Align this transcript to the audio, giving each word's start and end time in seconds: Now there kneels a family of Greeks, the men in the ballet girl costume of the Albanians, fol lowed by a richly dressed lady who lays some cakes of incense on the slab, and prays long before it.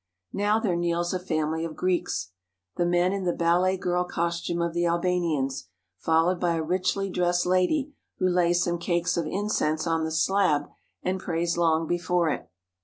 Now 0.33 0.59
there 0.59 0.75
kneels 0.75 1.13
a 1.13 1.19
family 1.19 1.63
of 1.63 1.75
Greeks, 1.75 2.31
the 2.75 2.87
men 2.87 3.13
in 3.13 3.23
the 3.23 3.35
ballet 3.35 3.77
girl 3.77 4.03
costume 4.03 4.59
of 4.59 4.73
the 4.73 4.87
Albanians, 4.87 5.67
fol 5.99 6.25
lowed 6.25 6.39
by 6.39 6.55
a 6.55 6.63
richly 6.63 7.07
dressed 7.07 7.45
lady 7.45 7.93
who 8.17 8.27
lays 8.27 8.63
some 8.63 8.79
cakes 8.79 9.15
of 9.15 9.27
incense 9.27 9.85
on 9.85 10.03
the 10.03 10.09
slab, 10.09 10.71
and 11.03 11.19
prays 11.19 11.55
long 11.55 11.85
before 11.85 12.29
it. 12.29 12.49